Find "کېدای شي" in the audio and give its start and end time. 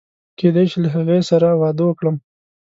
0.39-0.77